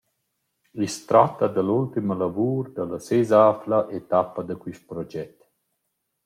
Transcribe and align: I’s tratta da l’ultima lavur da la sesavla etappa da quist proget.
I’s 0.83 0.95
tratta 1.09 1.45
da 1.55 1.61
l’ultima 1.65 2.13
lavur 2.23 2.63
da 2.75 2.83
la 2.91 2.99
sesavla 3.07 3.79
etappa 3.99 4.39
da 4.47 4.55
quist 4.61 4.83
proget. 4.89 5.35